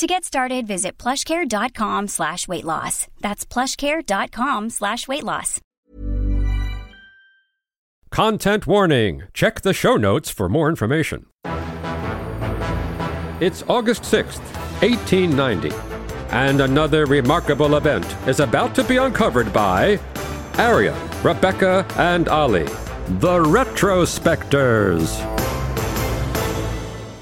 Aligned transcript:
To 0.00 0.06
get 0.06 0.24
started, 0.24 0.66
visit 0.66 0.96
plushcare.com 0.96 2.08
slash 2.08 2.48
weight 2.48 2.64
loss. 2.64 3.06
That's 3.20 3.44
plushcare.com 3.44 4.70
slash 4.70 5.06
weight 5.06 5.24
loss. 5.24 5.60
Content 8.10 8.66
warning. 8.66 9.24
Check 9.34 9.60
the 9.60 9.74
show 9.74 9.96
notes 9.96 10.30
for 10.30 10.48
more 10.48 10.70
information. 10.70 11.26
It's 13.42 13.62
August 13.68 14.04
6th, 14.04 14.40
1890, 14.80 15.70
and 16.30 16.62
another 16.62 17.04
remarkable 17.04 17.76
event 17.76 18.06
is 18.26 18.40
about 18.40 18.74
to 18.76 18.84
be 18.84 18.96
uncovered 18.96 19.52
by 19.52 20.00
Arion, 20.56 20.96
Rebecca, 21.22 21.84
and 21.98 22.26
Olly, 22.30 22.64
the 22.64 23.38
Retrospectors. 23.38 25.39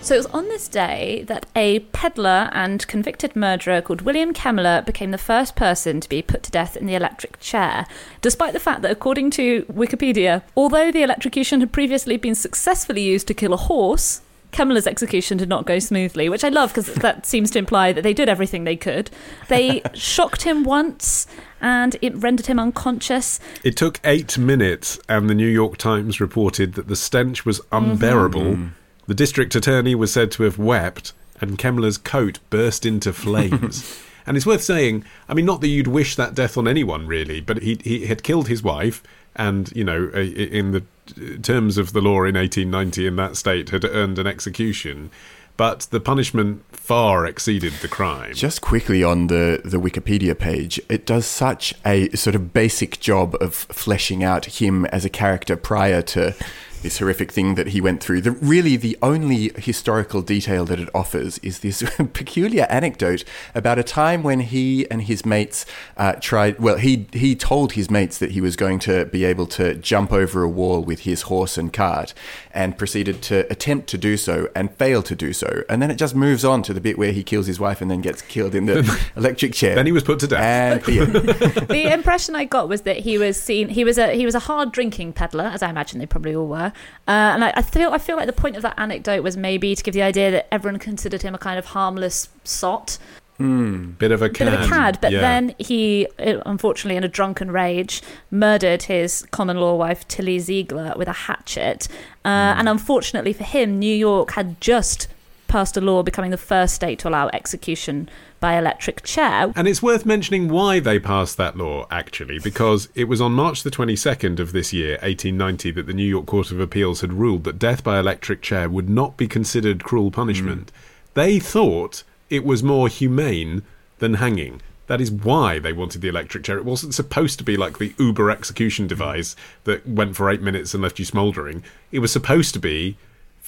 So 0.01 0.15
it 0.15 0.19
was 0.19 0.27
on 0.27 0.49
this 0.49 0.69
day 0.69 1.25
that 1.27 1.45
a 1.55 1.81
peddler 1.81 2.49
and 2.53 2.87
convicted 2.87 3.37
murderer 3.37 3.83
called 3.83 4.01
William 4.03 4.33
Kemmler 4.33 4.85
became 4.87 5.11
the 5.11 5.19
first 5.19 5.55
person 5.55 6.01
to 6.01 6.09
be 6.09 6.23
put 6.23 6.43
to 6.45 6.51
death 6.51 6.77
in 6.77 6.87
the 6.87 6.95
electric 6.95 7.39
chair, 7.41 7.87
despite 8.23 8.55
the 8.55 8.61
fact 8.61 8.81
that, 8.83 8.91
according 8.91 9.31
to 9.33 9.65
Wikipedia, 9.65 10.43
although 10.57 10.91
the 10.91 11.03
electrocution 11.03 11.61
had 11.61 11.73
previously 11.73 12.17
been 12.17 12.35
successfully 12.35 13.03
used 13.03 13.27
to 13.27 13.35
kill 13.35 13.53
a 13.53 13.59
horse, 13.59 14.23
Kemmler's 14.53 14.87
execution 14.87 15.37
did 15.37 15.49
not 15.49 15.67
go 15.67 15.79
smoothly, 15.79 16.29
which 16.29 16.45
I 16.45 16.49
love 16.49 16.71
because 16.71 16.87
that 16.95 17.27
seems 17.27 17.51
to 17.51 17.59
imply 17.59 17.93
that 17.93 18.03
they 18.03 18.15
did 18.15 18.29
everything 18.29 18.65
they 18.65 18.77
could. 18.77 19.11
They 19.49 19.83
shocked 19.95 20.43
him 20.43 20.65
once 20.65 21.27
and 21.61 21.97
it 22.01 22.17
rendered 22.17 22.47
him 22.47 22.59
unconscious. 22.59 23.41
It 23.63 23.77
took 23.77 24.01
eight 24.05 24.39
minutes, 24.39 24.99
and 25.09 25.29
the 25.29 25.35
New 25.35 25.49
York 25.49 25.77
Times 25.77 26.21
reported 26.21 26.75
that 26.75 26.89
the 26.89 26.97
stench 26.97 27.45
was 27.45 27.61
unbearable. 27.73 28.41
Mm-hmm. 28.41 28.69
The 29.09 29.15
district 29.15 29.55
attorney 29.55 29.95
was 29.95 30.13
said 30.13 30.31
to 30.33 30.43
have 30.43 30.59
wept, 30.59 31.15
and 31.41 31.59
Kemmler's 31.59 31.97
coat 31.97 32.41
burst 32.51 32.85
into 32.85 33.15
flames. 33.15 33.99
and 34.27 34.37
it's 34.37 34.45
worth 34.45 34.63
saying, 34.63 35.03
I 35.31 35.33
mean, 35.33 35.47
not 35.47 35.63
that 35.63 35.69
you'd 35.69 35.87
wish 35.87 36.15
that 36.17 36.35
death 36.35 36.59
on 36.59 36.69
anyone, 36.69 37.07
really, 37.07 37.41
but 37.41 37.63
he, 37.63 37.81
he 37.83 38.05
had 38.05 38.23
killed 38.23 38.49
his 38.49 38.63
wife, 38.63 39.03
and, 39.35 39.75
you 39.75 39.83
know, 39.83 40.11
in 40.11 40.73
the 40.73 40.85
uh, 41.17 41.41
terms 41.41 41.79
of 41.79 41.95
the 41.95 42.03
law 42.03 42.25
in 42.25 42.35
1890 42.35 43.07
in 43.07 43.17
that 43.17 43.39
state, 43.39 43.71
had 43.71 43.87
earned 43.87 44.19
an 44.19 44.27
execution. 44.27 45.11
But 45.57 45.89
the 45.91 46.01
punishment 46.01 46.63
far 46.71 47.25
exceeded 47.25 47.73
the 47.81 47.89
crime. 47.89 48.35
Just 48.35 48.61
quickly 48.61 49.03
on 49.03 49.29
the, 49.29 49.63
the 49.65 49.79
Wikipedia 49.79 50.39
page, 50.39 50.79
it 50.91 51.07
does 51.07 51.27
such 51.27 51.73
a 51.87 52.11
sort 52.11 52.37
of 52.37 52.53
basic 52.53 53.01
job 53.01 53.35
of 53.41 53.55
fleshing 53.55 54.23
out 54.23 54.61
him 54.61 54.85
as 54.87 55.07
a 55.07 55.11
character 55.11 55.57
prior 55.57 56.03
to 56.03 56.35
this 56.83 56.99
horrific 56.99 57.33
thing 57.33 57.55
that 57.57 57.69
he 57.69 57.81
went 57.81 58.03
through. 58.03 58.21
The, 58.21 58.33
really, 58.33 58.77
the 58.77 58.97
only 59.03 59.53
historical 59.57 60.23
detail 60.23 60.65
that 60.67 60.79
it 60.79 60.89
offers 60.95 61.39
is 61.39 61.61
this 61.61 61.83
peculiar 62.13 62.65
anecdote 62.65 63.25
about 63.55 63.79
a 63.79 63.83
time 63.83 64.23
when 64.23 64.41
he 64.41 64.89
and 64.91 65.03
his 65.03 65.25
mates 65.25 65.67
uh, 65.97 66.15
tried. 66.15 66.59
Well, 66.59 66.77
he 66.77 67.07
he 67.13 67.35
told 67.35 67.73
his 67.73 67.91
mates 67.91 68.19
that 68.19 68.33
he 68.33 68.41
was 68.41 68.57
going 68.57 68.79
to 68.81 69.07
be 69.07 69.25
able 69.25 69.47
to 69.49 69.75
jump 69.75 70.13
over 70.13 70.43
a 70.43 70.49
wall 70.49 70.83
with 70.83 71.01
his 71.01 71.23
horse 71.23 71.59
and 71.59 71.73
cart, 71.73 72.15
and 72.53 72.77
proceeded 72.77 73.23
to 73.23 73.51
attempt 73.51 73.89
to 73.89 73.99
do 73.99 74.17
so 74.17 74.49
and 74.55 74.75
fail 74.77 75.03
to 75.03 75.15
do 75.15 75.33
so. 75.33 75.63
And 75.69 75.81
then 75.81 75.91
it 75.91 75.97
just 75.97 76.15
moves 76.15 76.45
on 76.45 76.63
to 76.63 76.75
the 76.75 76.81
bit 76.81 76.99
where 76.99 77.13
he 77.13 77.23
kills 77.23 77.47
his 77.47 77.61
wife 77.61 77.81
and 77.81 77.91
then 77.91 78.01
gets 78.01 78.23
killed 78.23 78.55
in 78.55 78.67
the 78.67 78.79
electric 79.17 79.53
chair. 79.53 79.75
Then 79.75 79.87
he 79.87 79.93
was 79.93 80.03
put 80.03 80.19
to 80.21 80.27
death. 80.27 80.41
And 80.41 80.83
the 80.85 81.67
the 81.69 81.93
impression 81.93 82.35
I 82.35 82.45
got 82.45 82.69
was 82.69 82.83
that 82.83 82.99
he 82.99 83.19
was 83.19 83.41
seen. 83.41 83.69
He 83.69 83.85
was 83.85 83.99
a 83.99 84.13
he 84.13 84.25
was 84.25 84.35
a 84.35 84.41
hard 84.41 84.73
drinking 84.73 85.13
peddler, 85.13 85.45
as 85.45 85.63
I 85.63 85.71
imagine 85.71 85.99
they 85.99 86.07
probably 86.07 86.35
all 86.35 86.47
were. 86.47 86.68
Uh, 87.07 87.11
and 87.35 87.45
I, 87.45 87.53
I 87.57 87.63
feel 87.63 87.91
I 87.91 87.99
feel 87.99 88.17
like 88.17 88.27
the 88.27 88.33
point 88.33 88.57
of 88.57 88.63
that 88.63 88.79
anecdote 88.79 89.23
was 89.23 89.37
maybe 89.37 89.75
to 89.75 89.83
give 89.83 89.95
the 89.95 90.03
idea 90.03 90.31
that 90.31 90.53
everyone 90.53 90.79
considered 90.79 91.23
him 91.23 91.35
a 91.35 91.39
kind 91.39 91.59
of 91.59 91.67
harmless 91.67 92.29
sot, 92.45 92.99
Bit 93.39 94.11
of 94.11 94.21
a 94.21 94.27
bit 94.29 94.35
cad. 94.35 94.49
of 94.55 94.61
a 94.63 94.67
cad. 94.69 94.99
But 95.01 95.13
yeah. 95.13 95.21
then 95.21 95.55
he, 95.59 96.09
unfortunately, 96.19 96.97
in 96.97 97.05
a 97.05 97.09
drunken 97.09 97.51
rage, 97.53 98.03
murdered 98.33 98.83
his 98.85 99.25
common 99.31 99.59
law 99.59 99.77
wife 99.77 100.09
Tilly 100.09 100.41
Ziegler 100.41 100.93
with 100.97 101.07
a 101.09 101.13
hatchet. 101.13 101.87
Uh, 102.25 102.53
Hmm. 102.55 102.59
And 102.61 102.69
unfortunately 102.69 103.33
for 103.33 103.45
him, 103.45 103.79
New 103.79 103.95
York 103.95 104.33
had 104.33 104.61
just 104.61 105.07
passed 105.49 105.77
a 105.77 105.81
law 105.81 106.03
becoming 106.03 106.31
the 106.31 106.37
first 106.37 106.75
state 106.75 106.99
to 107.01 107.09
allow 107.09 107.29
execution 107.33 108.09
by 108.39 108.57
electric 108.57 109.03
chair. 109.03 109.53
And 109.57 109.67
it's 109.67 109.83
worth 109.83 110.07
mentioning 110.07 110.49
why 110.49 110.79
they 110.79 111.01
passed 111.01 111.37
that 111.39 111.57
law, 111.57 111.87
actually, 111.91 112.39
because 112.39 112.89
it 112.95 113.05
was 113.05 113.21
on 113.21 113.33
March 113.33 113.63
the 113.63 113.71
22nd 113.71 114.39
of 114.39 114.53
this 114.53 114.73
year, 114.73 114.93
1890, 115.03 115.73
that 115.73 115.87
the 115.87 115.93
New 115.93 116.07
York 116.07 116.27
Court 116.27 116.53
of 116.53 116.61
Appeals 116.61 117.01
had 117.01 117.13
ruled 117.13 117.45
that 117.45 117.59
death 117.59 117.83
by 117.83 117.99
electric 117.99 118.43
chair 118.43 118.69
would 118.69 118.89
not 118.89 119.17
be 119.17 119.27
considered 119.27 119.83
cruel 119.83 120.11
punishment. 120.11 120.71
Hmm. 120.71 120.77
They 121.15 121.39
thought 121.41 122.05
it 122.31 122.45
was 122.45 122.63
more 122.63 122.87
humane 122.87 123.63
than 123.99 124.15
hanging. 124.15 124.61
That 124.87 125.01
is 125.01 125.11
why 125.11 125.59
they 125.59 125.73
wanted 125.73 126.01
the 126.01 126.09
electric 126.09 126.45
chair. 126.45 126.57
It 126.57 126.65
wasn't 126.65 126.95
supposed 126.95 127.39
to 127.39 127.45
be 127.45 127.57
like 127.57 127.79
the 127.79 127.95
Uber 127.99 128.31
execution 128.31 128.85
hmm. 128.85 128.91
device 128.91 129.35
that 129.65 129.87
went 129.89 130.15
for 130.15 130.31
eight 130.31 130.43
minutes 130.43 130.75
and 130.75 130.83
left 130.83 130.99
you 130.99 131.05
smouldering. 131.05 131.65
It 131.91 131.99
was 131.99 132.13
supposed 132.13 132.55
to 132.55 132.61
be 132.61 132.97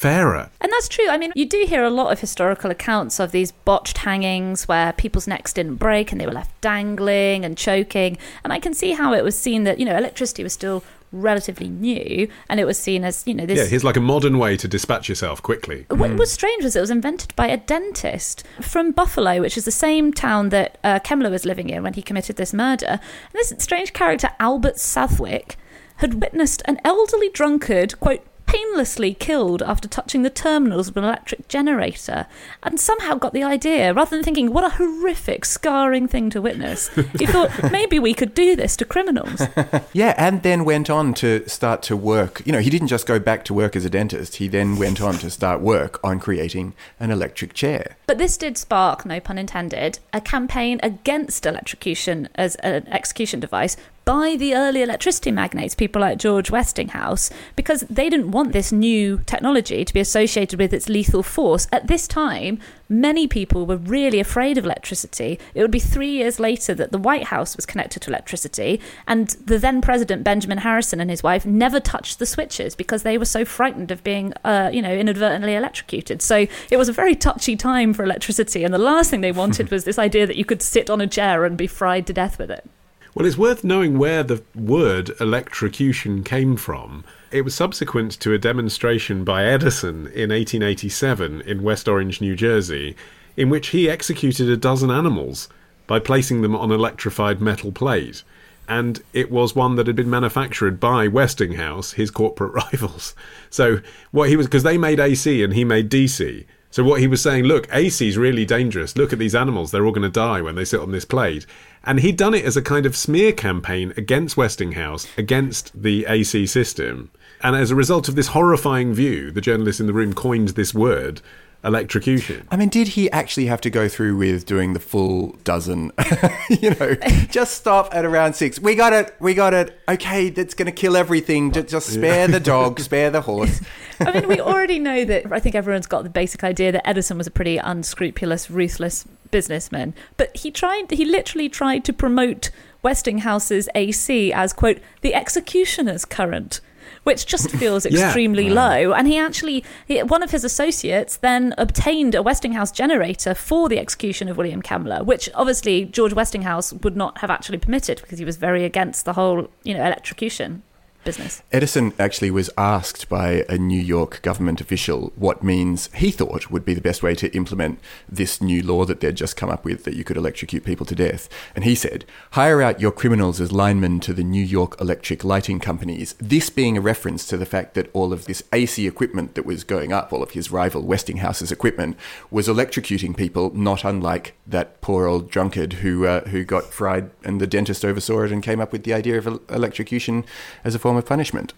fairer. 0.01 0.49
And 0.63 0.73
that's 0.73 0.89
true. 0.89 1.09
I 1.11 1.19
mean, 1.19 1.31
you 1.35 1.45
do 1.45 1.67
hear 1.69 1.85
a 1.85 1.91
lot 1.91 2.11
of 2.11 2.21
historical 2.21 2.71
accounts 2.71 3.21
of 3.21 3.33
these 3.33 3.53
botched 3.53 3.99
hangings 3.99 4.67
where 4.67 4.95
people's 4.95 5.27
necks 5.27 5.53
didn't 5.53 5.77
break 5.77 6.11
and 6.11 6.19
they 6.19 6.27
were 6.27 6.33
left 6.33 6.59
dangling 6.63 7.45
and 7.45 7.57
choking. 7.57 8.17
And 8.43 8.51
I 8.51 8.61
can 8.61 8.73
see 8.73 8.93
how 8.93 9.13
it 9.13 9.23
was 9.23 9.39
seen 9.39 9.65
that, 9.65 9.79
you 9.79 9.85
know, 9.85 9.97
electricity 9.97 10.43
was 10.43 10.55
still 10.55 10.83
relatively 11.13 11.69
new 11.69 12.29
and 12.49 12.59
it 12.59 12.65
was 12.65 12.79
seen 12.79 13.05
as, 13.05 13.27
you 13.27 13.35
know, 13.35 13.45
this. 13.45 13.59
Yeah, 13.59 13.67
here's 13.67 13.85
like 13.85 13.99
a 13.99 14.01
modern 14.01 14.39
way 14.39 14.57
to 14.57 14.67
dispatch 14.67 15.07
yourself 15.07 15.43
quickly. 15.43 15.85
What 15.91 16.17
was 16.17 16.33
strange 16.33 16.65
was 16.65 16.75
it 16.75 16.81
was 16.81 16.91
invented 16.91 17.37
by 17.37 17.49
a 17.49 17.59
dentist 17.59 18.47
from 18.63 18.93
Buffalo, 18.93 19.43
which 19.43 19.59
is 19.59 19.67
the 19.67 19.71
same 19.71 20.15
town 20.15 20.49
that 20.49 20.79
uh, 20.83 21.01
Kemmler 21.01 21.31
was 21.31 21.45
living 21.45 21.69
in 21.69 21.83
when 21.83 21.93
he 21.93 22.01
committed 22.01 22.37
this 22.37 22.55
murder. 22.55 22.87
And 22.87 23.01
this 23.35 23.53
strange 23.59 23.93
character, 23.93 24.31
Albert 24.41 24.79
Southwick, 24.79 25.59
had 25.97 26.23
witnessed 26.23 26.63
an 26.65 26.81
elderly 26.85 27.29
drunkard, 27.29 28.01
quote, 28.01 28.25
painlessly 28.51 29.15
killed 29.15 29.63
after 29.63 29.87
touching 29.87 30.23
the 30.23 30.31
terminals 30.31 30.89
of 30.89 30.97
an 30.97 31.05
electric 31.05 31.47
generator, 31.49 32.27
and 32.63 32.81
somehow 32.81 33.15
got 33.15 33.33
the 33.33 33.43
idea, 33.43 33.95
rather 33.95 34.17
than 34.17 34.25
thinking, 34.25 34.53
what 34.53 34.65
a 34.65 34.71
horrific, 34.71 35.45
scarring 35.45 36.09
thing 36.09 36.31
to 36.31 36.43
witness, 36.43 36.89
he 37.19 37.27
thought, 37.27 37.51
maybe 37.71 37.99
we 37.99 38.15
could 38.15 38.35
do 38.35 38.57
this 38.57 38.77
to 38.77 38.85
criminals. 38.85 39.43
Yeah, 39.93 40.15
and 40.17 40.43
then 40.43 40.65
went 40.65 40.89
on 40.89 41.15
to 41.15 41.49
start 41.49 41.83
to 41.85 41.97
work. 41.97 42.43
You 42.45 42.53
know, 42.53 42.61
he 42.61 42.71
didn't 42.71 42.89
just 42.89 43.07
go 43.07 43.19
back 43.19 43.45
to 43.47 43.55
work 43.55 43.75
as 43.75 43.85
a 43.85 43.91
dentist. 43.91 44.37
He 44.37 44.47
then 44.47 44.77
went 44.77 45.01
on 45.01 45.15
to 45.15 45.31
start 45.31 45.61
work 45.61 45.99
on 46.05 46.21
creating 46.21 46.75
an 46.99 47.11
electric 47.11 47.55
chair. 47.55 47.97
But 48.07 48.19
this 48.19 48.37
did 48.37 48.57
spark, 48.57 49.05
no 49.05 49.21
pun 49.21 49.39
intended, 49.39 49.99
a 50.13 50.21
campaign 50.21 50.81
against 50.83 51.45
electrocution 51.45 52.29
as 52.35 52.55
an 52.57 52.87
execution 52.89 53.41
device 53.41 53.77
by 54.05 54.37
the 54.37 54.55
early 54.55 54.83
electricity 54.83 55.31
magnates, 55.31 55.75
people 55.75 56.01
like 56.01 56.19
George 56.19 56.51
Westinghouse, 56.51 57.31
because 57.55 57.83
they 57.83 58.09
didn't 58.09 58.31
want 58.31 58.53
this 58.53 58.73
new 58.73 59.21
technology 59.27 59.85
to 59.85 59.95
be 59.95 60.01
associated 60.01 60.59
with 60.59 60.73
its 60.73 60.89
lethal 60.89 61.23
force. 61.23 61.69
At 61.71 61.87
this 61.87 62.09
time, 62.09 62.59
many 62.89 63.27
people 63.27 63.67
were 63.67 63.77
really 63.77 64.19
afraid 64.19 64.59
of 64.59 64.65
electricity. 64.65 65.39
It 65.55 65.63
would 65.63 65.71
be 65.71 65.79
three 65.79 66.11
years 66.11 66.41
later 66.41 66.75
that 66.75 66.93
the 66.93 66.99
White 66.99 67.25
House 67.25 67.57
was 67.57 67.67
connected 67.67 68.01
to 68.03 68.11
electricity, 68.11 68.81
and 69.07 69.29
the 69.45 69.59
then 69.59 69.81
president, 69.81 70.25
Benjamin 70.25 70.59
Harrison, 70.59 71.01
and 71.01 71.11
his 71.11 71.23
wife 71.23 71.45
never 71.45 71.79
touched 71.79 72.19
the 72.19 72.27
switches 72.27 72.75
because 72.75 73.03
they 73.03 73.19
were 73.19 73.25
so 73.25 73.45
frightened 73.45 73.91
of 73.91 74.03
being, 74.03 74.33
uh, 74.45 74.71
you 74.73 74.83
know, 74.83 74.93
inadvertently 74.93 75.55
electrocuted. 75.55 76.23
So 76.23 76.47
it 76.71 76.77
was 76.77 76.89
a 76.89 76.93
very 76.93 77.15
touchy 77.15 77.55
time 77.55 77.93
for 77.93 78.03
electricity, 78.03 78.65
and 78.65 78.73
the 78.73 78.79
last 78.79 79.11
thing 79.11 79.21
they 79.21 79.33
wanted 79.33 79.71
was 79.71 79.85
this 79.85 79.99
idea 79.99 80.27
that 80.27 80.37
you 80.37 80.45
could 80.45 80.63
sit 80.63 80.89
on 80.89 81.01
a 81.01 81.07
chair 81.07 81.45
and 81.45 81.57
be 81.57 81.67
fried 81.67 82.07
to 82.07 82.13
death 82.13 82.39
with 82.39 82.51
it. 82.51 82.69
Well, 83.13 83.27
it's 83.27 83.37
worth 83.37 83.65
knowing 83.65 83.99
where 83.99 84.23
the 84.23 84.43
word 84.55 85.11
electrocution 85.19 86.23
came 86.23 86.57
from. 86.57 87.03
It 87.33 87.43
was 87.43 87.57
subsequent 87.57 88.13
to 88.21 88.33
a 88.33 88.39
demonstration 88.39 89.25
by 89.25 89.45
Edison 89.45 90.07
in 90.07 90.31
1887 90.31 91.41
in 91.41 91.65
West 91.65 91.89
Orange, 91.89 92.21
New 92.21 92.37
Jersey, 92.37 92.95
in 93.37 93.51
which 93.51 93.69
he 93.69 93.91
executed 93.91 94.49
a 94.49 94.57
dozen 94.57 94.93
animals 94.93 95.49
by 95.89 95.99
placing 95.99 96.43
them 96.43 96.55
on 96.55 96.71
electrified 96.71 97.41
metal 97.41 97.73
plate. 97.73 98.23
And 98.69 99.03
it 99.13 99.29
was 99.29 99.57
one 99.57 99.75
that 99.75 99.89
had 99.89 99.97
been 99.97 100.09
manufactured 100.09 100.79
by 100.79 101.09
Westinghouse, 101.09 101.95
his 101.95 102.13
corporate 102.13 102.55
rivals. 102.73 103.17
So 103.51 103.81
what 104.13 104.29
he 104.29 104.37
was, 104.37 104.47
because 104.47 104.63
they 104.63 104.79
made 104.79 105.01
AC 105.01 105.43
and 105.43 105.53
he 105.53 105.65
made 105.65 105.91
DC. 105.91 106.47
So 106.73 106.85
what 106.85 107.01
he 107.01 107.09
was 107.09 107.21
saying, 107.21 107.45
look, 107.45 107.67
AC 107.73 108.07
is 108.07 108.17
really 108.17 108.45
dangerous. 108.45 108.97
Look 108.97 109.13
at 109.13 109.19
these 109.19 109.35
animals; 109.35 109.71
they're 109.71 109.85
all 109.85 109.93
going 109.93 110.03
to 110.03 110.09
die 110.09 110.41
when 110.41 110.55
they 110.55 110.65
sit 110.65 110.81
on 110.81 110.93
this 110.93 111.05
plate. 111.05 111.45
And 111.83 112.01
he'd 112.01 112.17
done 112.17 112.35
it 112.35 112.45
as 112.45 112.57
a 112.57 112.63
kind 112.63 112.87
of 112.87 112.97
smear 112.97 113.33
campaign 113.33 113.93
against 113.97 114.37
Westinghouse, 114.37 115.07
against 115.19 115.83
the 115.83 116.07
AC 116.07 116.47
system. 116.47 117.11
And 117.43 117.57
as 117.57 117.71
a 117.71 117.75
result 117.77 118.09
of 118.09 118.15
this 118.15 118.29
horrifying 118.29 118.95
view, 118.95 119.31
the 119.31 119.41
journalist 119.41 119.81
in 119.81 119.87
the 119.87 119.93
room 119.93 120.13
coined 120.13 120.51
this 120.51 120.73
word, 120.73 121.21
electrocution. 121.65 122.47
I 122.51 122.57
mean, 122.57 122.69
did 122.69 122.89
he 122.89 123.11
actually 123.11 123.47
have 123.47 123.61
to 123.63 123.71
go 123.71 123.89
through 123.89 124.17
with 124.17 124.47
doing 124.47 124.73
the 124.73 124.81
full 124.81 125.37
dozen? 125.45 125.93
you 126.51 126.71
know, 126.71 126.95
just 127.31 127.55
stop 127.55 127.95
at 127.95 128.05
around 128.05 128.35
six. 128.35 128.59
We 128.59 128.75
got 128.75 128.93
it. 128.93 129.15
We 129.21 129.35
got 129.35 129.55
it. 129.55 129.79
Okay, 129.89 130.31
that's 130.31 130.55
going 130.55 130.67
to 130.67 130.73
kill 130.73 130.97
everything. 130.97 131.53
Just, 131.53 131.69
just 131.69 131.89
spare 131.89 132.29
the 132.29 132.41
dog, 132.55 132.81
spare 132.81 133.11
the 133.11 133.23
horse. 133.23 133.61
I 134.01 134.13
mean, 134.13 134.29
we 134.29 134.41
already 134.41 134.79
know 134.79 135.05
that. 135.05 135.31
I 135.31 135.41
think 135.41 135.55
everyone's 135.55 135.87
got 135.87 136.05
the 136.05 136.11
basic 136.11 136.43
idea 136.45 136.73
that 136.73 136.89
Edison 136.89 137.19
was 137.19 137.27
a 137.27 137.31
pretty 137.31 137.59
unscrupulous, 137.59 138.51
ruthless 138.51 139.07
businessman. 139.31 139.95
But 140.17 140.37
he 140.37 140.51
tried. 140.51 140.91
He 140.91 141.05
literally 141.05 141.49
tried 141.49 141.85
to 141.85 141.93
promote 141.93 142.51
Westinghouse's 142.83 143.69
AC 143.75 144.33
as 144.33 144.53
quote 144.53 144.79
the 145.03 145.15
executioner's 145.15 146.05
current 146.05 146.61
which 147.05 147.27
just 147.27 147.51
feels 147.61 147.87
Yeah. 147.87 148.05
extremely 148.07 148.51
low. 148.51 148.93
And 148.93 149.07
he 149.09 149.19
actually, 149.19 149.65
he, 149.87 150.03
one 150.03 150.23
of 150.23 150.31
his 150.31 150.45
associates 150.45 151.17
then 151.17 151.55
obtained 151.59 152.15
a 152.15 152.23
Westinghouse 152.23 152.71
generator 152.73 153.35
for 153.35 153.69
the 153.69 153.79
execution 153.79 154.29
of 154.29 154.37
William 154.37 154.63
Kemmler, 154.63 155.05
which 155.05 155.29
obviously 155.35 155.85
George 155.87 156.13
Westinghouse 156.13 156.73
would 156.73 156.97
not 156.97 157.19
have 157.19 157.31
actually 157.31 157.59
permitted 157.59 158.01
because 158.01 158.19
he 158.19 158.25
was 158.25 158.37
very 158.37 158.65
against 158.65 159.05
the 159.05 159.13
whole, 159.15 159.49
you 159.65 159.75
know, 159.75 159.81
electrocution 159.85 160.63
business. 161.05 161.43
Edison 161.53 161.93
actually 161.99 162.31
was 162.31 162.51
asked 162.59 163.09
by 163.09 163.45
a 163.49 163.57
New 163.57 163.81
York 163.81 164.21
government 164.23 164.61
official 164.61 165.13
what 165.17 165.43
means 165.43 165.89
he 165.95 166.11
thought 166.11 166.51
would 166.51 166.65
be 166.65 166.75
the 166.75 166.81
best 166.81 167.03
way 167.03 167.15
to 167.15 167.35
implement 167.35 167.81
this 168.09 168.41
new 168.41 168.63
law 168.63 168.85
that 168.85 169.01
they'd 169.01 169.17
just 169.17 169.37
come 169.37 169.51
up 169.51 169.65
with 169.65 169.85
that 169.85 169.95
you 169.95 170.05
could 170.05 170.17
electrocute 170.17 170.65
people 170.65 170.87
to 170.87 170.95
death. 170.95 171.29
And 171.55 171.65
he 171.65 171.75
said, 171.75 172.05
hire 172.33 172.61
out 172.63 172.81
your 172.81 172.93
criminals 172.93 173.41
as 173.41 173.53
linemen 173.53 174.01
to 174.01 174.13
the 174.13 174.25
New 174.25 174.45
York 174.45 174.81
electric 174.81 175.25
lighting 175.25 175.59
companies. 175.61 176.15
This 176.19 176.51
being 176.51 176.77
a 176.77 176.81
reference 176.81 177.27
to 177.27 177.37
the 177.37 177.47
fact 177.47 177.75
that 177.75 177.91
all 177.93 178.13
of 178.13 178.27
this 178.27 178.43
AC 178.53 178.87
equipment 178.87 179.35
that 179.35 179.47
was 179.47 179.65
going 179.65 179.93
up, 179.93 180.13
all 180.13 180.23
of 180.23 180.33
his 180.33 180.51
rival 180.51 180.83
Westinghouse's 180.83 181.53
equipment, 181.53 181.97
was 182.31 182.49
electrocuting 182.49 183.17
people, 183.17 183.55
not 183.55 183.85
unlike 183.85 184.35
that 184.47 184.81
poor 184.81 185.07
old 185.07 185.31
drunkard 185.31 185.75
who, 185.75 186.07
uh, 186.07 186.29
who 186.29 186.45
got 186.45 186.65
fried 186.65 187.11
and 187.25 187.41
the 187.41 187.47
dentist 187.47 187.85
oversaw 187.85 188.23
it 188.23 188.33
and 188.33 188.43
came 188.43 188.61
up 188.61 188.73
with 188.73 188.85
the 188.85 188.93
idea 188.93 189.19
of 189.19 189.27
electrocution 189.49 190.25
as 190.65 190.75
a 190.75 190.79
form 190.79 190.90
of 190.97 191.07
punishment. 191.07 191.53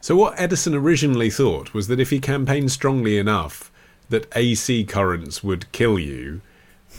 So 0.00 0.16
what 0.16 0.38
Edison 0.38 0.74
originally 0.74 1.30
thought 1.30 1.74
was 1.74 1.88
that 1.88 2.00
if 2.00 2.10
he 2.10 2.20
campaigned 2.20 2.70
strongly 2.70 3.18
enough 3.18 3.70
that 4.10 4.28
AC 4.36 4.84
currents 4.84 5.42
would 5.42 5.70
kill 5.72 5.98
you, 5.98 6.40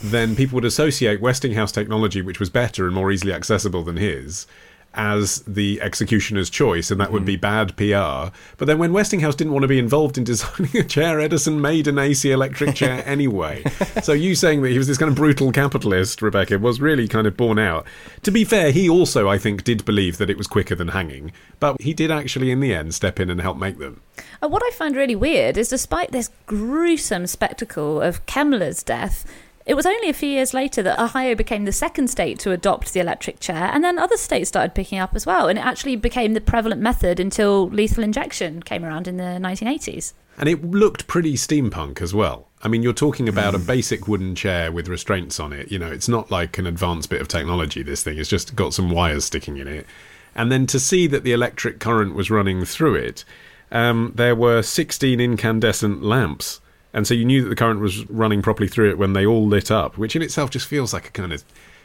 then 0.02 0.36
people 0.36 0.56
would 0.56 0.64
associate 0.64 1.20
Westinghouse 1.20 1.72
technology, 1.72 2.22
which 2.22 2.38
was 2.38 2.50
better 2.50 2.86
and 2.86 2.94
more 2.94 3.10
easily 3.10 3.32
accessible 3.32 3.82
than 3.82 3.96
his, 3.96 4.46
as 4.94 5.40
the 5.42 5.80
executioner's 5.80 6.50
choice, 6.50 6.90
and 6.90 7.00
that 7.00 7.12
would 7.12 7.24
be 7.24 7.36
bad 7.36 7.76
PR. 7.76 8.34
But 8.56 8.66
then 8.66 8.78
when 8.78 8.92
Westinghouse 8.92 9.36
didn't 9.36 9.52
want 9.52 9.62
to 9.62 9.68
be 9.68 9.78
involved 9.78 10.18
in 10.18 10.24
designing 10.24 10.76
a 10.76 10.82
chair, 10.82 11.20
Edison 11.20 11.60
made 11.60 11.86
an 11.86 11.98
AC 11.98 12.30
electric 12.30 12.74
chair 12.74 13.02
anyway. 13.06 13.62
so 14.02 14.12
you 14.12 14.34
saying 14.34 14.62
that 14.62 14.70
he 14.70 14.78
was 14.78 14.88
this 14.88 14.98
kind 14.98 15.08
of 15.08 15.16
brutal 15.16 15.52
capitalist, 15.52 16.22
Rebecca, 16.22 16.58
was 16.58 16.80
really 16.80 17.06
kind 17.06 17.26
of 17.26 17.36
borne 17.36 17.58
out. 17.58 17.86
To 18.22 18.30
be 18.30 18.44
fair, 18.44 18.72
he 18.72 18.88
also, 18.88 19.28
I 19.28 19.38
think, 19.38 19.64
did 19.64 19.84
believe 19.84 20.18
that 20.18 20.30
it 20.30 20.36
was 20.36 20.46
quicker 20.46 20.74
than 20.74 20.88
hanging, 20.88 21.32
but 21.60 21.80
he 21.80 21.94
did 21.94 22.10
actually, 22.10 22.50
in 22.50 22.60
the 22.60 22.74
end, 22.74 22.94
step 22.94 23.20
in 23.20 23.30
and 23.30 23.40
help 23.40 23.58
make 23.58 23.78
them. 23.78 24.00
Uh, 24.42 24.48
what 24.48 24.62
I 24.64 24.70
find 24.70 24.96
really 24.96 25.16
weird 25.16 25.56
is 25.56 25.68
despite 25.68 26.10
this 26.10 26.30
gruesome 26.46 27.26
spectacle 27.26 28.00
of 28.00 28.26
Kemmler's 28.26 28.82
death, 28.82 29.24
it 29.70 29.76
was 29.76 29.86
only 29.86 30.08
a 30.08 30.12
few 30.12 30.28
years 30.28 30.52
later 30.52 30.82
that 30.82 30.98
Ohio 30.98 31.36
became 31.36 31.64
the 31.64 31.70
second 31.70 32.08
state 32.08 32.40
to 32.40 32.50
adopt 32.50 32.92
the 32.92 32.98
electric 32.98 33.38
chair, 33.38 33.70
and 33.72 33.84
then 33.84 34.00
other 34.00 34.16
states 34.16 34.48
started 34.48 34.74
picking 34.74 34.98
up 34.98 35.14
as 35.14 35.26
well. 35.26 35.46
And 35.46 35.56
it 35.56 35.64
actually 35.64 35.94
became 35.94 36.34
the 36.34 36.40
prevalent 36.40 36.80
method 36.80 37.20
until 37.20 37.68
lethal 37.68 38.02
injection 38.02 38.64
came 38.64 38.84
around 38.84 39.06
in 39.06 39.16
the 39.16 39.38
1980s. 39.40 40.12
And 40.36 40.48
it 40.48 40.64
looked 40.64 41.06
pretty 41.06 41.34
steampunk 41.34 42.02
as 42.02 42.12
well. 42.12 42.48
I 42.64 42.66
mean, 42.66 42.82
you're 42.82 42.92
talking 42.92 43.28
about 43.28 43.54
a 43.54 43.60
basic 43.60 44.08
wooden 44.08 44.34
chair 44.34 44.72
with 44.72 44.88
restraints 44.88 45.38
on 45.38 45.52
it. 45.52 45.70
You 45.70 45.78
know, 45.78 45.92
it's 45.92 46.08
not 46.08 46.32
like 46.32 46.58
an 46.58 46.66
advanced 46.66 47.08
bit 47.08 47.20
of 47.20 47.28
technology, 47.28 47.84
this 47.84 48.02
thing. 48.02 48.18
It's 48.18 48.28
just 48.28 48.56
got 48.56 48.74
some 48.74 48.90
wires 48.90 49.26
sticking 49.26 49.56
in 49.56 49.68
it. 49.68 49.86
And 50.34 50.50
then 50.50 50.66
to 50.66 50.80
see 50.80 51.06
that 51.06 51.22
the 51.22 51.32
electric 51.32 51.78
current 51.78 52.16
was 52.16 52.28
running 52.28 52.64
through 52.64 52.96
it, 52.96 53.24
um, 53.70 54.14
there 54.16 54.34
were 54.34 54.62
16 54.62 55.20
incandescent 55.20 56.02
lamps. 56.02 56.60
And 56.92 57.06
so 57.06 57.14
you 57.14 57.24
knew 57.24 57.42
that 57.42 57.48
the 57.48 57.56
current 57.56 57.80
was 57.80 58.08
running 58.10 58.42
properly 58.42 58.68
through 58.68 58.90
it 58.90 58.98
when 58.98 59.12
they 59.12 59.24
all 59.24 59.46
lit 59.46 59.70
up, 59.70 59.96
which 59.96 60.16
in 60.16 60.22
itself 60.22 60.50
just 60.50 60.66
feels 60.66 60.92
like 60.92 61.08
a 61.08 61.12
kind 61.12 61.32
of 61.32 61.44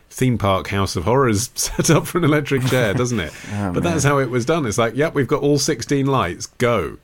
theme 0.09 0.37
park 0.37 0.67
house 0.67 0.95
of 0.95 1.03
horrors 1.03 1.49
set 1.55 1.89
up 1.89 2.07
for 2.07 2.17
an 2.17 2.23
electric 2.23 2.65
chair, 2.65 2.93
doesn't 2.93 3.19
it? 3.19 3.33
but 3.73 3.83
that's 3.83 4.03
how 4.03 4.17
it 4.17 4.29
was 4.29 4.45
done. 4.45 4.65
It's 4.65 4.77
like, 4.77 4.95
yep, 4.95 5.13
we've 5.13 5.27
got 5.27 5.41
all 5.41 5.59
16 5.59 6.05
lights, 6.05 6.47
go. 6.47 6.97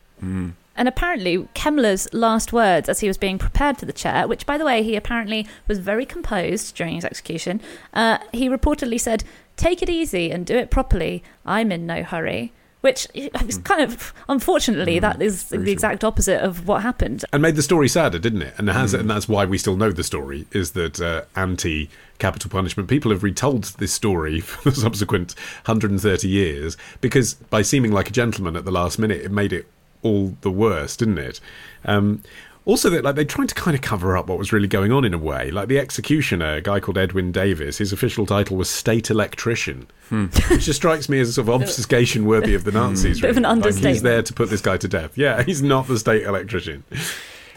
And 0.78 0.88
apparently, 0.88 1.38
Kemmler's 1.54 2.12
last 2.14 2.54
words 2.54 2.88
as 2.88 3.02
he 3.02 3.08
was 3.08 3.18
being 3.18 3.38
prepared 3.38 3.78
for 3.78 3.86
the 3.86 3.94
chair, 3.94 4.28
which, 4.28 4.46
by 4.46 4.58
the 4.58 4.66
way, 4.66 4.84
he 4.84 4.96
apparently 4.96 5.48
was 5.68 5.80
very 5.80 6.06
composed 6.06 6.76
during 6.76 6.96
his 6.96 7.06
execution, 7.06 7.62
uh, 7.94 8.20
he 8.32 8.50
reportedly 8.50 9.00
said, 9.00 9.24
Take 9.58 9.82
it 9.82 9.90
easy 9.90 10.32
and 10.32 10.46
do 10.46 10.58
it 10.58 10.72
properly. 10.72 11.24
I'm 11.46 11.72
in 11.72 11.86
no 11.86 12.04
hurry. 12.04 12.54
Which 12.82 13.08
is 13.14 13.58
kind 13.60 13.82
of, 13.82 14.12
unfortunately, 14.28 14.98
that 15.00 15.22
is 15.22 15.50
the 15.50 15.72
exact 15.72 16.04
opposite 16.04 16.42
of 16.42 16.68
what 16.68 16.82
happened. 16.82 17.24
and 17.32 17.42
made 17.42 17.56
the 17.56 17.62
story 17.62 17.88
sadder, 17.88 18.18
didn't 18.18 18.42
it? 18.42 18.56
And 18.58 18.68
it 18.68 18.74
has, 18.74 18.96
and 18.96 19.08
that's 19.08 19.30
why 19.30 19.46
we 19.46 19.60
still 19.60 19.78
know 19.78 19.92
the 19.92 20.04
story 20.04 20.48
is 20.52 20.72
that 20.72 21.00
uh, 21.00 21.24
anti-capital 21.36 22.50
punishment 22.50 22.90
people 22.90 23.12
have 23.12 23.22
retold 23.22 23.66
this 23.78 23.94
story 23.94 24.40
for 24.42 24.72
the 24.72 24.76
subsequent 24.76 25.36
130 25.66 26.28
years 26.28 26.76
because 27.02 27.36
by 27.36 27.62
seeming 27.62 27.92
like 27.92 28.10
a 28.10 28.14
gentleman 28.14 28.56
at 28.56 28.66
the 28.66 28.72
last 28.72 28.98
minute, 28.98 29.22
it 29.22 29.32
made 29.32 29.54
it 29.54 29.68
all 30.02 30.36
the 30.42 30.52
worse, 30.52 30.98
didn't 30.98 31.20
it? 31.20 31.40
Um, 31.86 32.24
also, 32.64 32.90
that 32.92 33.04
like 33.04 33.16
they 33.16 33.26
tried 33.26 33.50
to 33.50 33.56
kind 33.56 33.76
of 33.76 33.82
cover 33.82 34.16
up 34.16 34.28
what 34.28 34.38
was 34.38 34.54
really 34.54 34.68
going 34.68 34.92
on 34.92 35.04
in 35.04 35.14
a 35.14 35.18
way. 35.18 35.50
Like 35.50 35.68
the 35.68 35.80
executioner, 35.80 36.56
a 36.56 36.62
guy 36.62 36.80
called 36.80 36.98
Edwin 36.98 37.32
Davis, 37.32 37.80
his 37.80 37.92
official 37.92 38.26
title 38.26 38.56
was 38.56 38.70
state 38.70 39.10
electrician, 39.10 39.88
hmm. 40.10 40.26
which 40.50 40.66
just 40.66 40.78
strikes 40.78 41.10
me 41.10 41.20
as 41.20 41.30
a 41.30 41.34
sort 41.34 41.48
of 41.48 41.54
obfuscation 41.62 42.26
worthy 42.26 42.54
of 42.54 42.64
the 42.64 42.72
hmm. 42.72 42.78
Nazis. 42.78 43.20
Bit 43.20 43.32
of 43.32 43.38
an 43.38 43.46
really. 43.46 43.82
Like, 43.82 43.94
he's 43.94 44.02
there 44.04 44.22
to 44.22 44.34
put 44.34 44.50
this 44.50 44.62
guy 44.62 44.78
to 44.78 44.88
death. 44.88 45.18
Yeah, 45.18 45.42
he's 45.52 45.64
not 45.64 45.88
the 45.88 45.98
state 45.98 46.24
electrician. 46.24 46.84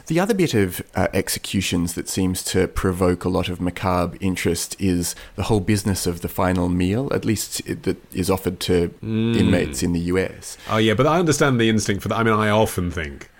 The 0.07 0.21
other 0.21 0.35
bit 0.35 0.53
of 0.53 0.83
uh, 0.95 1.09
executions 1.15 1.95
that 1.95 2.11
seems 2.11 2.43
to 2.45 2.69
provoke 2.69 3.25
a 3.25 3.31
lot 3.31 3.49
of 3.49 3.59
macabre 3.59 4.19
interest 4.21 4.77
is 4.79 5.15
the 5.35 5.45
whole 5.45 5.61
business 5.61 6.07
of 6.07 6.21
the 6.21 6.29
final 6.29 6.69
meal, 6.69 7.09
at 7.11 7.25
least 7.25 7.61
it, 7.67 7.85
that 7.85 7.97
is 8.15 8.29
offered 8.29 8.61
to 8.61 8.89
hmm. 9.01 9.35
inmates 9.35 9.83
in 9.83 9.93
the 9.93 10.01
US. 10.01 10.59
Oh 10.69 10.77
yeah, 10.77 10.93
but 10.93 11.07
I 11.07 11.19
understand 11.19 11.59
the 11.59 11.71
instinct 11.71 12.03
for 12.03 12.09
that. 12.09 12.19
I 12.19 12.23
mean, 12.23 12.35
I 12.35 12.51
often 12.51 12.91
think, 12.91 13.31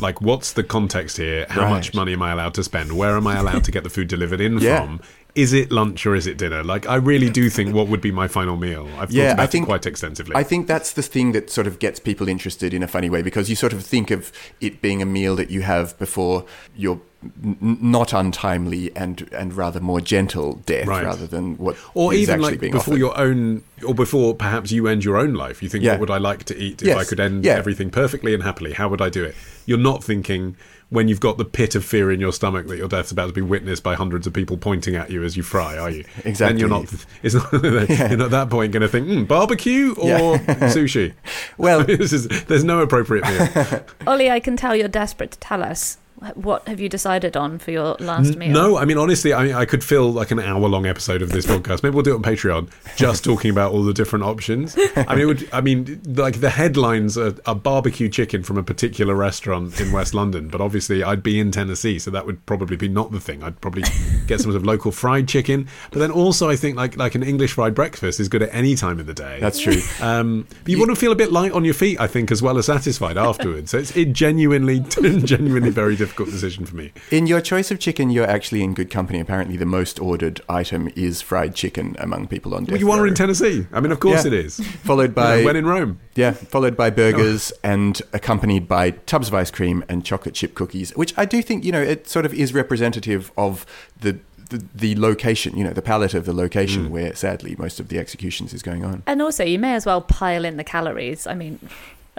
like, 0.00 0.20
what's 0.20 0.52
the 0.52 0.62
context 0.64 1.16
here? 1.16 1.46
How 1.48 1.68
much 1.68 1.94
money 1.94 2.12
am 2.12 2.22
I 2.22 2.32
allowed 2.32 2.54
to 2.54 2.64
spend? 2.64 2.92
Where 2.96 3.16
am 3.16 3.26
I 3.26 3.36
allowed 3.36 3.64
to 3.64 3.70
get 3.70 3.84
the 3.84 3.90
food 3.90 4.08
delivered 4.08 4.40
in 4.40 4.58
Yeah. 4.58 4.80
from? 4.80 5.00
Is 5.34 5.52
it 5.52 5.70
lunch 5.70 6.04
or 6.06 6.14
is 6.14 6.26
it 6.26 6.36
dinner? 6.38 6.62
Like, 6.64 6.88
I 6.88 6.96
really 6.96 7.30
do 7.30 7.48
think 7.50 7.74
what 7.74 7.88
would 7.88 8.00
be 8.00 8.10
my 8.10 8.26
final 8.28 8.56
meal. 8.56 8.88
I've 8.98 9.10
Yeah, 9.10 9.28
thought 9.28 9.32
about 9.34 9.42
I 9.42 9.46
think- 9.46 9.64
it 9.64 9.66
quite 9.66 9.86
extensively. 9.86 10.34
I 10.36 10.42
think 10.42 10.66
that's 10.66 10.92
the 10.92 11.02
thing 11.02 11.32
that 11.32 11.50
sort 11.50 11.66
of 11.66 11.78
gets 11.78 12.00
people 12.00 12.28
interested 12.28 12.74
in 12.74 12.82
a 12.82 12.88
funny 12.88 13.08
way 13.10 13.22
because 13.22 13.48
you 13.48 13.56
sort 13.56 13.72
of 13.72 13.84
think 13.84 14.10
of 14.10 14.32
it 14.60 14.82
being 14.82 15.00
a 15.02 15.06
meal 15.06 15.36
that 15.36 15.50
you 15.50 15.62
have 15.62 15.98
before 15.98 16.44
your 16.76 17.00
n- 17.44 17.58
not 17.60 18.12
untimely 18.14 18.90
and 18.96 19.28
and 19.30 19.52
rather 19.54 19.78
more 19.78 20.00
gentle 20.00 20.54
death 20.64 20.86
Right. 20.86 21.04
rather 21.04 21.26
than 21.26 21.56
what 21.58 21.76
or 21.94 22.14
even 22.14 22.36
actually 22.36 22.50
like 22.52 22.60
being 22.60 22.72
before 22.72 22.94
offered. 22.94 22.98
your 22.98 23.18
own, 23.18 23.62
or 23.86 23.94
before 23.94 24.34
perhaps 24.34 24.72
you 24.72 24.88
end 24.88 25.04
your 25.04 25.16
own 25.18 25.34
life. 25.34 25.62
You 25.62 25.68
think, 25.68 25.84
Yeah. 25.84 25.92
what 25.92 26.00
would 26.00 26.10
I 26.10 26.18
like 26.18 26.44
to 26.44 26.56
eat 26.58 26.82
if 26.82 26.96
I 26.96 27.04
could 27.04 27.20
end 27.20 27.44
yeah. 27.44 27.52
everything 27.56 27.90
perfectly 27.90 28.32
and 28.34 28.42
happily? 28.42 28.72
How 28.72 28.88
would 28.88 29.02
I 29.02 29.10
do 29.10 29.22
it? 29.24 29.34
You're 29.66 29.78
not 29.78 30.02
thinking 30.02 30.56
when 30.90 31.08
you've 31.08 31.20
got 31.20 31.38
the 31.38 31.44
pit 31.44 31.74
of 31.74 31.84
fear 31.84 32.10
in 32.10 32.20
your 32.20 32.32
stomach 32.32 32.66
that 32.66 32.76
your 32.76 32.88
death's 32.88 33.10
about 33.12 33.26
to 33.28 33.32
be 33.32 33.40
witnessed 33.40 33.82
by 33.82 33.94
hundreds 33.94 34.26
of 34.26 34.32
people 34.32 34.56
pointing 34.56 34.96
at 34.96 35.10
you 35.10 35.22
as 35.24 35.36
you 35.36 35.42
fry, 35.42 35.78
are 35.78 35.88
you? 35.90 36.04
Exactly. 36.24 36.34
Then 36.34 36.58
you're 36.58 36.68
not. 36.68 36.92
It's 37.22 37.34
not 37.34 37.52
you're 37.52 38.16
not 38.16 38.20
at 38.26 38.30
that 38.32 38.50
point 38.50 38.72
going 38.72 38.82
to 38.82 38.88
think 38.88 39.06
mm, 39.06 39.26
barbecue 39.26 39.94
or 39.96 40.08
Yeah. 40.08 40.38
sushi. 40.68 41.14
Well- 41.58 41.84
this 41.84 42.12
is 42.12 42.28
there's 42.44 42.64
no 42.64 42.80
appropriate 42.80 43.24
meal. 43.24 43.84
Olly, 44.06 44.30
I 44.30 44.40
can 44.40 44.56
tell 44.56 44.74
you're 44.76 44.88
desperate 44.88 45.30
to 45.32 45.38
tell 45.38 45.62
us. 45.62 45.98
What 46.34 46.68
have 46.68 46.80
you 46.80 46.88
decided 46.88 47.36
on 47.36 47.58
for 47.58 47.70
your 47.70 47.96
last 47.98 48.36
meal? 48.36 48.50
No, 48.50 48.76
I 48.76 48.84
mean 48.84 48.98
honestly, 48.98 49.32
I 49.32 49.44
mean 49.44 49.54
I 49.54 49.64
could 49.64 49.82
fill 49.82 50.12
like 50.12 50.30
an 50.30 50.38
hour 50.38 50.68
long 50.68 50.86
episode 50.86 51.22
of 51.22 51.30
this 51.30 51.46
podcast. 51.52 51.82
Maybe 51.82 51.94
we'll 51.94 52.02
do 52.02 52.12
it 52.12 52.16
on 52.16 52.22
Patreon, 52.22 52.70
just 52.96 53.24
talking 53.24 53.50
about 53.50 53.72
all 53.72 53.82
the 53.82 53.94
different 53.94 54.24
options. 54.24 54.76
I 54.96 55.14
mean, 55.14 55.20
it 55.20 55.24
would. 55.24 55.48
I 55.52 55.60
mean, 55.60 56.02
like 56.06 56.40
the 56.40 56.50
headlines 56.50 57.16
are, 57.16 57.34
are 57.46 57.54
barbecue 57.54 58.08
chicken 58.08 58.42
from 58.42 58.58
a 58.58 58.62
particular 58.62 59.14
restaurant 59.14 59.80
in 59.80 59.92
West 59.92 60.12
London, 60.12 60.48
but 60.48 60.60
obviously 60.60 61.02
I'd 61.02 61.22
be 61.22 61.40
in 61.40 61.50
Tennessee, 61.50 61.98
so 61.98 62.10
that 62.10 62.26
would 62.26 62.44
probably 62.44 62.76
be 62.76 62.88
not 62.88 63.12
the 63.12 63.20
thing. 63.20 63.42
I'd 63.42 63.60
probably 63.60 63.82
get 64.26 64.40
some 64.40 64.50
sort 64.50 64.56
of 64.56 64.64
local 64.64 64.92
fried 64.92 65.26
chicken, 65.26 65.68
but 65.90 66.00
then 66.00 66.10
also 66.10 66.50
I 66.50 66.56
think 66.56 66.76
like 66.76 66.96
like 66.96 67.14
an 67.14 67.22
English 67.22 67.52
fried 67.54 67.74
breakfast 67.74 68.20
is 68.20 68.28
good 68.28 68.42
at 68.42 68.54
any 68.54 68.74
time 68.74 69.00
of 69.00 69.06
the 69.06 69.14
day. 69.14 69.38
That's 69.40 69.58
true. 69.58 69.80
Um, 70.00 70.46
but 70.64 70.70
you, 70.70 70.78
want 70.78 70.90
to 70.90 70.96
feel 70.96 71.12
a 71.12 71.16
bit 71.16 71.32
light 71.32 71.52
on 71.52 71.64
your 71.64 71.74
feet, 71.74 72.00
I 72.00 72.06
think, 72.06 72.30
as 72.30 72.42
well 72.42 72.58
as 72.58 72.66
satisfied 72.66 73.16
afterwards. 73.16 73.70
So 73.70 73.78
it's 73.78 73.96
it 73.96 74.12
genuinely, 74.12 74.80
genuinely 75.24 75.70
very 75.70 75.96
difficult. 75.96 76.09
Difficult 76.10 76.30
decision 76.30 76.66
for 76.66 76.74
me. 76.74 76.92
In 77.12 77.26
your 77.28 77.40
choice 77.40 77.70
of 77.70 77.78
chicken, 77.78 78.10
you're 78.10 78.26
actually 78.26 78.62
in 78.62 78.74
good 78.74 78.90
company. 78.90 79.20
Apparently, 79.20 79.56
the 79.56 79.64
most 79.66 80.00
ordered 80.00 80.40
item 80.48 80.90
is 80.96 81.22
fried 81.22 81.54
chicken 81.54 81.94
among 82.00 82.26
people 82.26 82.52
on 82.54 82.64
death 82.64 82.72
Well, 82.72 82.80
you 82.80 82.86
want 82.88 83.00
row. 83.02 83.06
in 83.08 83.14
Tennessee. 83.14 83.66
I 83.72 83.78
mean, 83.80 83.92
of 83.92 84.00
course 84.00 84.24
Yeah. 84.24 84.32
it 84.32 84.44
is. 84.46 84.58
Followed 84.82 85.14
by 85.14 85.36
You 85.36 85.40
know, 85.42 85.46
when 85.46 85.56
in 85.56 85.66
Rome. 85.66 86.00
Yeah, 86.16 86.32
followed 86.32 86.76
by 86.76 86.90
burgers 86.90 87.52
and 87.62 88.02
accompanied 88.12 88.66
by 88.66 88.90
tubs 88.90 89.28
of 89.28 89.34
ice 89.34 89.50
cream 89.52 89.84
and 89.88 90.04
chocolate 90.04 90.34
chip 90.34 90.54
cookies, 90.54 90.90
which 90.96 91.14
I 91.16 91.24
do 91.24 91.40
think, 91.42 91.64
you 91.64 91.70
know, 91.72 91.80
it 91.82 92.08
sort 92.08 92.26
of 92.26 92.34
is 92.34 92.52
representative 92.52 93.30
of 93.38 93.64
the 94.00 94.18
the, 94.50 94.64
the 94.74 94.96
location, 94.96 95.56
you 95.56 95.62
know, 95.62 95.72
the 95.72 95.80
palate 95.80 96.12
of 96.12 96.24
the 96.24 96.32
location 96.32 96.86
Mm. 96.86 96.90
where 96.90 97.14
sadly 97.14 97.54
most 97.56 97.78
of 97.78 97.86
the 97.86 98.00
executions 98.00 98.52
is 98.52 98.62
going 98.64 98.84
on. 98.84 99.04
And 99.06 99.22
also, 99.22 99.44
you 99.44 99.60
may 99.60 99.74
as 99.76 99.86
well 99.86 100.00
pile 100.00 100.44
in 100.44 100.56
the 100.56 100.64
calories. 100.64 101.24
I 101.28 101.34
mean, 101.34 101.60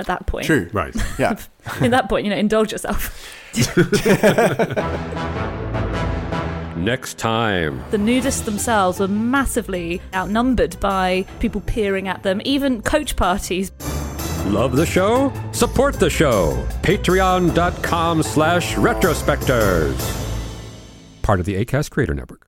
at 0.02 0.08
that 0.08 0.28
point. 0.28 0.46
True. 0.46 0.70
Right. 0.74 0.94
Yeah. 1.18 1.38
At 1.80 1.92
that 1.92 2.10
point, 2.10 2.26
you 2.26 2.32
know, 2.32 2.38
indulge 2.38 2.72
yourself. 2.72 3.28
Next 6.78 7.20
time. 7.20 7.84
The 7.92 7.98
nudists 7.98 8.46
themselves 8.46 9.00
were 9.00 9.08
massively 9.08 10.02
outnumbered 10.16 10.80
by 10.80 11.26
people 11.40 11.62
peering 11.62 12.08
at 12.08 12.24
them, 12.24 12.42
even 12.44 12.82
coach 12.82 13.16
parties. 13.16 13.72
Love 14.46 14.76
the 14.76 14.86
show? 14.86 15.32
Support 15.52 16.00
the 16.00 16.10
show. 16.10 16.66
Patreon.com 16.82 18.24
slash 18.24 18.74
retrospectors. 18.76 20.18
Part 21.22 21.40
of 21.40 21.46
the 21.46 21.64
ACAST 21.64 21.92
Creator 21.92 22.16
Network. 22.16 22.48